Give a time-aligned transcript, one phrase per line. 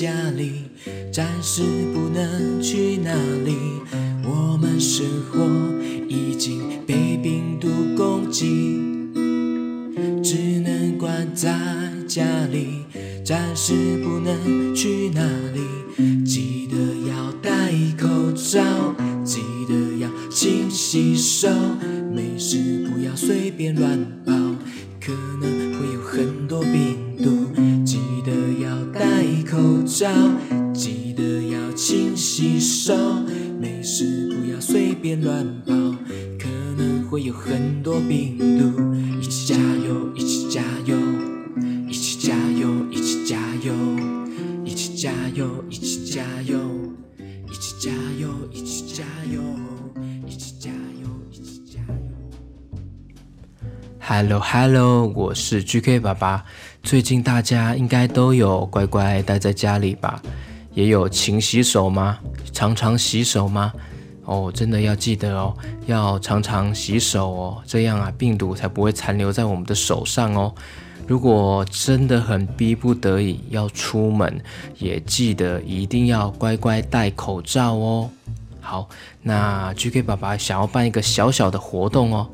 [0.00, 0.52] 家里，
[1.12, 1.60] 暂时
[1.92, 3.12] 不能去哪
[3.44, 3.56] 里。
[4.22, 5.44] 我们生活
[6.08, 7.66] 已经被病毒
[7.96, 8.78] 攻击，
[10.22, 11.50] 只能关在
[12.06, 12.84] 家里，
[13.24, 13.72] 暂时
[14.04, 15.20] 不能去哪
[15.52, 16.24] 里。
[16.24, 16.76] 记得
[17.10, 21.48] 要戴口罩，记得要勤洗手，
[22.14, 24.32] 没事不要随便乱跑，
[25.00, 26.94] 可能会有很多病
[32.38, 32.94] 勤洗手，
[33.60, 35.74] 没事不要随便乱跑，
[36.38, 38.94] 可能会有很多病毒。
[39.20, 40.96] 一起加油，一起加油，
[41.88, 43.74] 一起加油，一起加油，
[44.64, 46.64] 一起加油，一起加油，
[47.50, 49.42] 一起加油，一起加油，
[50.28, 52.06] 一起加油，一起加油。
[53.98, 56.44] Hello Hello，我是 GK 爸爸。
[56.84, 60.22] 最近大家应该都有乖乖待在家里吧？
[60.78, 62.20] 也有勤洗手吗？
[62.52, 63.72] 常常洗手吗？
[64.24, 65.52] 哦，真的要记得哦，
[65.86, 70.54] 要常常洗手哦，这样啊，病毒才不会残留在我们的手上哦。
[71.08, 74.40] 如果真的很逼不得已要出门，
[74.78, 78.08] 也记得一定要乖乖戴口罩哦。
[78.60, 78.88] 好，
[79.22, 82.28] 那 GK 爸爸想要办一个小小的活动哦，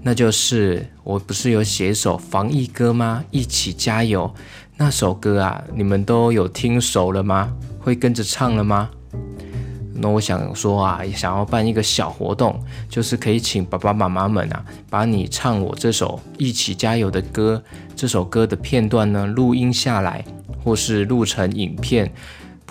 [0.00, 3.24] 那就是我不是有写一首防疫歌吗？
[3.30, 4.32] 一起加油！
[4.76, 7.54] 那首歌啊，你们都有听熟了吗？
[7.78, 8.90] 会跟着唱了吗？
[9.94, 17.62] 那我想说啊，想要办一个小活动，就是可以请爸爸妈妈们啊，把你唱我这首《一起加油》的歌，
[17.94, 20.24] 这首歌的片段呢录音下来，
[20.64, 22.12] 或是录成影片，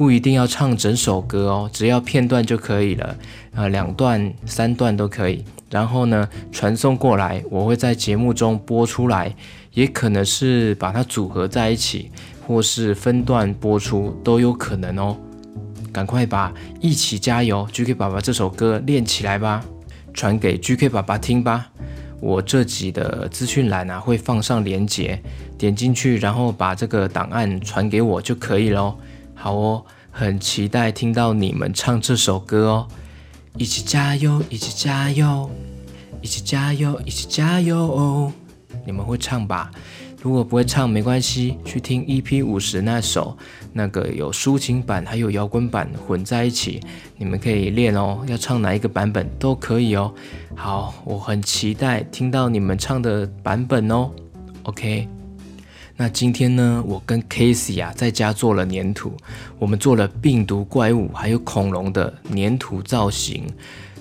[0.01, 3.15] 不一定要唱整首歌哦，只要片段就可以了，
[3.53, 5.45] 呃，两段、三段都可以。
[5.69, 9.31] 然后呢，传送过来，我会在节目中播出来，
[9.73, 12.09] 也可能是把它组合在一起，
[12.47, 15.15] 或是分段播出，都有可能哦。
[15.93, 19.63] 赶快把一起加油 GK 爸爸这首歌练起来吧，
[20.15, 21.69] 传给 GK 爸爸听吧。
[22.19, 25.21] 我这集的资讯栏啊会放上链接，
[25.59, 28.97] 点进去，然后把这个档案传给我就可以喽。
[29.41, 32.87] 好哦，很期待听到你们唱这首歌哦。
[33.57, 35.49] 一起加油，一起加油，
[36.21, 38.31] 一起加油，一起加油哦！
[38.85, 39.71] 你们会唱吧？
[40.21, 43.35] 如果不会唱没关系，去听 EP 五十那首，
[43.73, 46.79] 那个有抒情版还有摇滚版混在一起，
[47.17, 48.23] 你们可以练哦。
[48.27, 50.13] 要唱哪一个版本都可以哦。
[50.55, 54.11] 好，我很期待听到你们唱的版本哦。
[54.61, 55.07] OK，
[56.01, 59.15] 那今天呢，我跟 Casey 啊在家做了粘土，
[59.59, 63.45] 我们做了病毒怪物还有恐龙的粘土造型。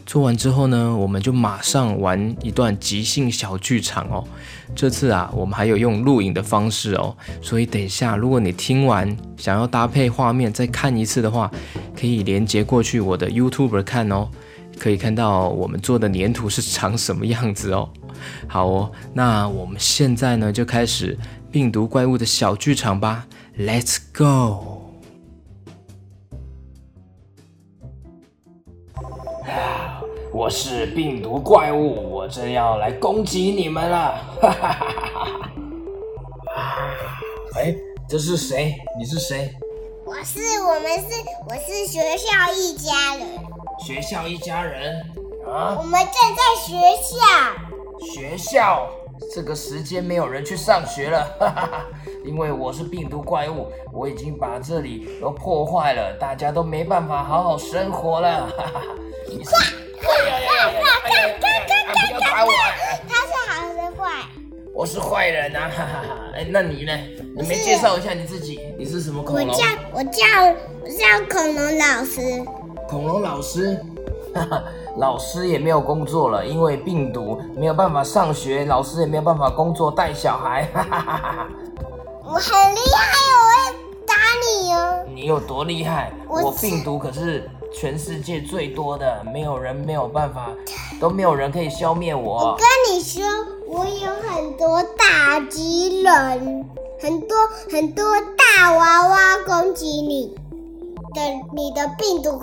[0.06, 4.24] 做完之后呢，我们就马上玩一段即兴小剧场哦。
[4.74, 11.50] 这次啊，我们还有用录影的方式哦，所以等一下，如果你听完想要搭配画面再看一次的话，
[11.94, 14.26] 可以连接过去我的 YouTube 看哦，
[14.78, 17.86] 可以看到我们做的粘土是长什么样子哦。
[18.48, 21.16] 好哦，那我们现在呢就开始
[21.50, 23.26] 病毒怪物的小剧场吧
[23.58, 24.78] ，Let's go。
[30.32, 34.16] 我是病毒怪物，我正要来攻击你们了！
[34.40, 35.24] 哈哈哈哈
[36.54, 37.20] 哈！
[37.56, 37.74] 哎，
[38.08, 38.76] 这是谁？
[38.96, 39.52] 你是谁？
[40.06, 41.06] 我是，我们是，
[41.48, 43.26] 我是学校一家人。
[43.84, 45.04] 学校一家人
[45.46, 45.76] 啊？
[45.76, 47.18] 我们正在学校。
[48.14, 48.88] 学校？
[49.32, 51.86] 这个时间没有人去上学了，哈哈哈！
[52.24, 58.82] 因为我是病毒怪物，我已经把这里都破坏了，大家都没办法好好生活了，哈哈哈！
[59.28, 59.50] 你是？
[60.02, 60.80] 呀呀呀！
[61.38, 62.50] 不要打我！
[63.08, 64.24] 他是好是坏？
[64.72, 65.68] 我是坏人啊！
[65.68, 66.16] 哈哈哈！
[66.34, 66.92] 哎，那你呢？
[67.36, 68.60] 你没介绍一下你自己？
[68.76, 69.46] 你是什么恐龙？
[69.46, 70.24] 我叫我叫
[70.82, 72.20] 我叫恐龙老师。
[72.88, 73.78] 恐龙老师？
[74.34, 74.62] 哈哈，
[74.96, 80.68] 老师也没有工作了，因为病毒没有办法上学，老师也没有办法工作带小孩。
[80.72, 81.48] 哈哈哈哈！
[82.24, 83.06] 我很厉害，
[83.36, 85.04] 我会打你哦。
[85.14, 86.12] 你有多厉害？
[86.28, 87.48] 我病毒可是。
[87.72, 90.50] 全世界最多的，没有人没有办法，
[91.00, 92.50] 都没有人可以消灭我。
[92.50, 93.22] 我跟你说，
[93.68, 96.68] 我有很多大敌人，
[97.00, 97.36] 很多
[97.70, 98.04] 很多
[98.56, 99.16] 大娃娃
[99.46, 100.34] 攻击你
[101.14, 101.20] 的，
[101.54, 102.40] 你的病毒，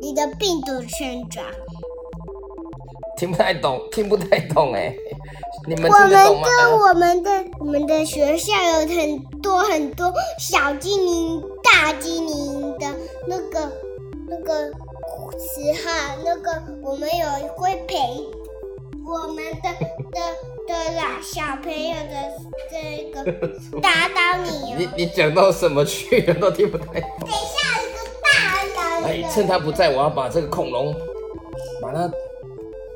[0.00, 1.42] 你的病毒圈爪。
[3.16, 4.94] 听不太懂，听不太懂哎，
[5.66, 12.86] 你们我们的我们的我们的学校有很多很多小精灵、大精灵的
[13.26, 13.72] 那个。
[14.28, 14.66] 那个
[15.38, 17.96] 时候，那个我们有会陪
[19.06, 19.70] 我们的
[20.10, 20.20] 的
[20.66, 22.32] 的啦小朋友的
[22.68, 24.90] 这个打倒你你哦。
[24.96, 26.34] 你讲到什么去了？
[26.34, 27.28] 都听不太懂。
[29.32, 30.94] 趁他不在，我要把这个恐龙，
[31.80, 32.10] 把它，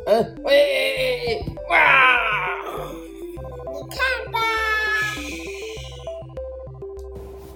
[0.07, 0.57] 嗯，哎哎
[0.97, 1.75] 哎哎，哇！
[3.73, 3.99] 你看
[4.33, 4.39] 吧。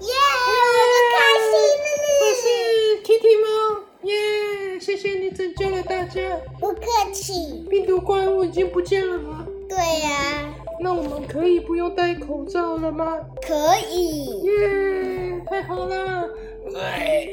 [0.01, 0.11] 耶，
[0.47, 0.51] 我
[0.91, 1.51] 的开心
[2.01, 2.43] 了是
[3.03, 3.45] Kitty 猫，
[4.03, 4.79] 耶！
[4.79, 6.21] 谢谢你拯救了大家，
[6.59, 6.81] 不客
[7.13, 7.65] 气。
[7.69, 9.45] 病毒怪物已经不见了吗？
[9.67, 13.19] 对呀、那我们可以不用戴口罩了吗？
[13.41, 13.53] 可
[13.89, 14.41] 以。
[14.43, 16.29] 耶，太好了！
[16.73, 17.27] 哎，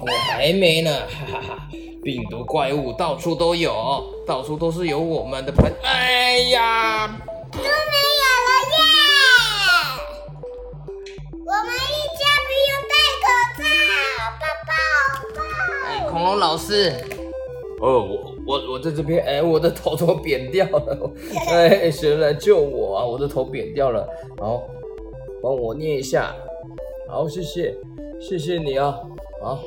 [0.00, 1.68] 我还没呢， 哈哈哈！
[2.02, 5.68] 病毒怪物到处都有，到处都是有我们的朋。
[5.82, 7.08] 哎呀，
[7.52, 7.72] 都没有
[8.46, 8.78] 了耶！
[11.32, 13.26] 我们一家不用戴口
[13.58, 13.62] 罩，
[14.40, 14.44] 抱
[15.34, 15.40] 抱
[15.88, 16.92] 哎，恐龙老师，
[17.80, 21.10] 哦，我我我在这边，哎，我的头怎么扁掉了？
[21.50, 23.04] 哎，谁来救我啊？
[23.04, 24.08] 我的头扁掉了，
[24.38, 24.62] 好，
[25.42, 26.34] 帮我捏一下，
[27.08, 27.74] 好，谢谢，
[28.20, 28.98] 谢谢你啊，
[29.40, 29.60] 好，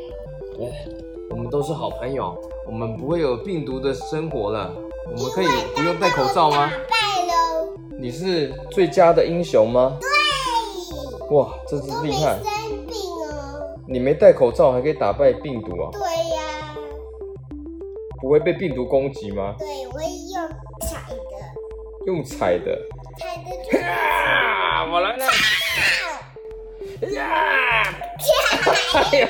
[0.59, 0.87] 哎，
[1.29, 4.73] 我们都是好朋友，我们不会有病毒的生活了，
[5.05, 6.77] 我们可以不用戴口罩吗打？
[6.77, 7.73] 败喽！
[7.97, 9.97] 你是最佳的英雄吗？
[10.01, 10.09] 对，
[11.35, 12.37] 哇，这是厉害！
[12.39, 13.77] 生病哦。
[13.87, 15.89] 你没戴口罩还可以打败病毒啊？
[15.93, 16.01] 对
[16.35, 16.75] 呀、
[18.21, 19.55] 不会被病毒攻击吗？
[19.57, 20.49] 对，我会用
[20.81, 21.17] 踩的，
[22.07, 22.77] 用踩的。
[23.17, 24.85] 踩的就是啊！
[24.91, 25.25] 我来了！
[27.11, 27.45] 呀！
[28.99, 29.27] 哎呦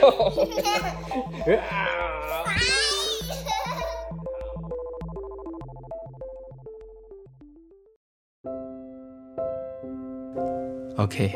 [10.98, 11.32] ！OK，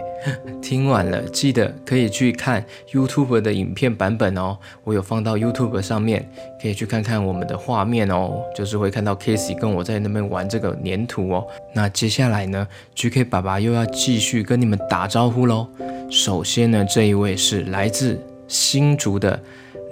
[0.61, 6.29] 听完了，记得可以去看 YouTube 的影片版本哦，我有放到 YouTube 上面，
[6.61, 11.47] 可以去看看我们的画面哦，就是会看到 Casey 跟我在那边玩这个粘土哦。
[11.73, 15.67] 那接下来呢，GK 爸爸又要继续跟你们打招呼喽。
[16.13, 19.41] 首先呢，这一位是来自新竹的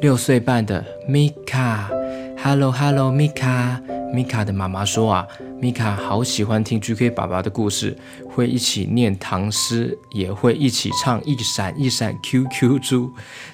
[0.02, 3.82] 六岁半的 Mika，Hello Hello Mika。
[4.14, 5.28] 米卡的妈妈说啊，
[5.60, 7.98] 米卡好喜欢听 GK 爸爸的故事，
[8.30, 13.10] 会一起念唐诗，也会一起唱一闪一闪 QQ 猪。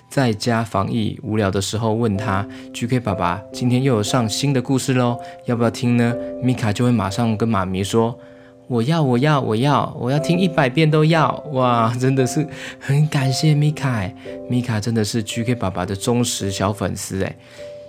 [0.10, 6.14] 在家防疫无聊的时候，问他 GK 爸爸今天又有上新的故事喽，要不要听呢？
[6.44, 8.20] 米卡就会马上跟妈咪说。
[8.68, 11.32] 我要，我要，我要，我要听一百遍都要！
[11.54, 12.46] 哇，真的是
[12.80, 14.12] 很感谢米卡，
[14.50, 17.36] 米卡真的是 GK 爸爸的忠实小粉丝哎。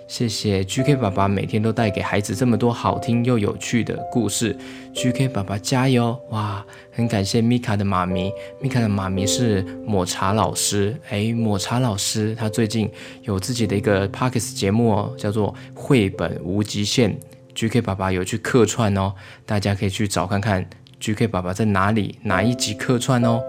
[0.06, 4.56] 谢谢 GK 爸爸每天都带给孩子这么多好听又有趣的故事
[4.94, 6.18] ，GK 爸爸加油！
[6.30, 12.90] 哇，很感谢米卡的妈咪，米卡的妈咪是抹茶老师，哎，抹茶老师他最近
[13.24, 17.10] 有自己的一个 p o c k e t 节目哦，叫做《绘本无极限》
[17.58, 19.12] ，GK 爸爸有去客串哦，
[19.44, 20.64] 大家可以去找看看
[21.00, 23.42] GK 爸爸在哪里哪一集客串哦。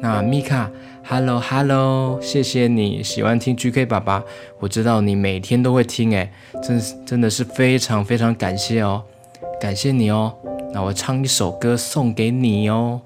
[0.00, 0.70] 那米卡
[1.04, 4.22] ，Hello Hello，谢谢你喜欢听 GK 爸爸，
[4.60, 6.32] 我知道你每天都会听，哎，
[6.62, 9.02] 真是真的是非常非常感谢哦，
[9.60, 10.32] 感谢你哦。
[10.72, 13.00] 那我唱一首歌送给你哦。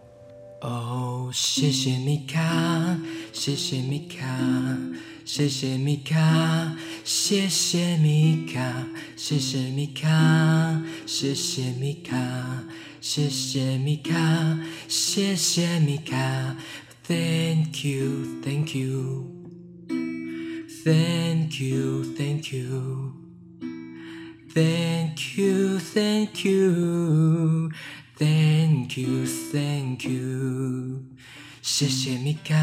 [0.60, 2.93] 哦，谢谢米卡，
[3.34, 4.24] 谢谢米卡，
[5.24, 8.86] 谢谢米卡，谢谢米卡，
[9.16, 12.64] 谢谢米卡，谢谢米卡，
[13.00, 16.56] 谢谢米卡，谢谢米卡
[17.06, 19.26] ，Thank you, thank you,
[20.84, 23.12] thank you, thank you.
[24.54, 27.70] Thank you, thank you,
[28.16, 30.93] thank you, thank you。
[31.76, 32.54] 谢谢米卡，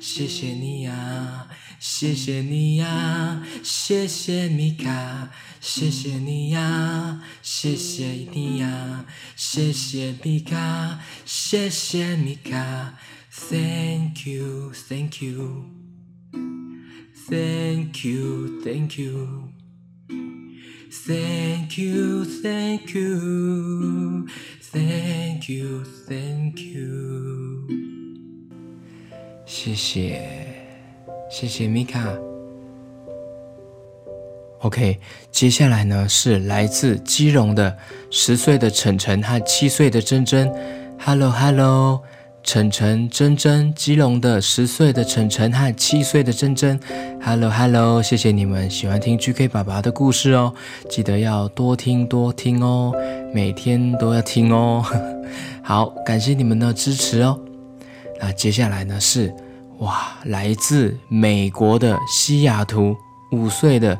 [0.00, 1.48] 谢谢你呀，
[1.80, 5.28] 谢谢你呀，谢谢米卡，
[5.60, 12.96] 谢谢你呀，谢谢你呀，谢谢米卡，谢谢米卡。
[13.28, 15.64] Thank you, thank you,
[17.28, 19.48] thank you, thank you.
[21.04, 24.28] Thank you, thank you,
[24.72, 27.31] thank you, thank you。
[29.64, 30.20] 谢谢，
[31.30, 32.04] 谢谢米卡。
[34.58, 34.98] OK，
[35.30, 37.76] 接下来呢是来自基隆的
[38.10, 40.52] 十岁的晨晨和七岁的珍珍。
[40.98, 42.02] Hello，Hello。
[42.42, 46.80] 晨晨、珍珍，基隆的十岁的晨晨和七岁的珍珍
[47.24, 50.52] ，Hello Hello，谢谢你们喜欢听 GK 爸爸的故事哦，
[50.90, 52.92] 记得要多听多听哦，
[53.32, 54.84] 每天都要听哦。
[55.62, 57.38] 好，感谢你们的支持哦。
[58.20, 59.32] 那接下来呢是
[59.82, 62.96] 哇，来自美国的西雅图
[63.32, 63.98] 五岁的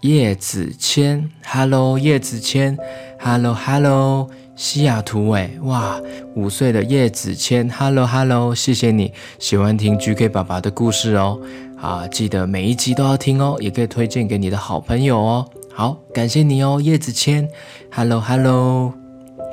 [0.00, 2.78] 叶子谦，Hello，叶子谦
[3.20, 6.00] ，Hello，Hello，西雅图哎，哇，
[6.34, 11.38] 五岁的叶子谦，Hello，Hello，谢谢你喜欢听 GK 爸爸的故事哦，
[11.78, 15.50] 啊，记得每一集都要听哦，也可以推荐给你的好朋友哦。
[15.74, 17.46] 好，感谢你哦，叶子谦
[17.92, 19.05] ，Hello，Hello。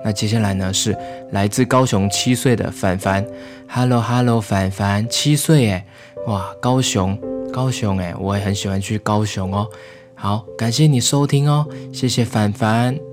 [0.04, 0.96] 那接下来呢是
[1.32, 3.26] 来自高雄七岁的凡凡
[3.70, 5.86] ，Hello，Hello，凡凡，七岁哎，
[6.28, 7.18] 哇，高雄，
[7.52, 9.68] 高雄哎，我也很喜欢去高雄哦。
[10.16, 13.12] 好，感谢你收听哦，谢谢凡凡。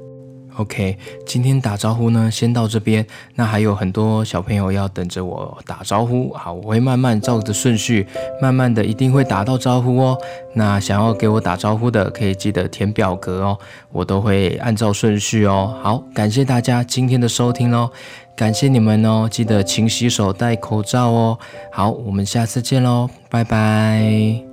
[0.60, 3.04] OK，今天打招呼呢，先到这边。
[3.34, 8.06] 那还有很多小朋友要等着我打招呼，好，我会慢慢照着顺序，
[8.42, 10.18] 慢慢的一定会打到招呼哦。
[10.52, 13.58] 那想要给我打招呼的，可以记得填表格哦，
[13.90, 15.74] 我都会按照顺序哦。
[15.82, 17.90] 好，感谢大家今天的收听哦，
[18.36, 21.38] 感谢你们哦，记得勤洗手、戴口罩哦。
[21.72, 24.49] 好，我们下次见喽，拜拜。